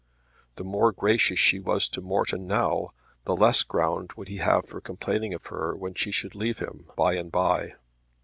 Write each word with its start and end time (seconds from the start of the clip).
The 0.55 0.63
more 0.63 0.91
gracious 0.91 1.37
she 1.37 1.59
was 1.59 1.87
to 1.89 2.01
Morton 2.01 2.47
now 2.47 2.89
the 3.25 3.35
less 3.35 3.61
ground 3.61 4.13
would 4.17 4.29
he 4.29 4.37
have 4.37 4.65
for 4.65 4.81
complaining 4.81 5.31
of 5.35 5.45
her 5.45 5.75
when 5.75 5.93
she 5.93 6.09
should 6.09 6.33
leave 6.33 6.57
him 6.57 6.89
by 6.97 7.13
and 7.13 7.31
by. 7.31 7.75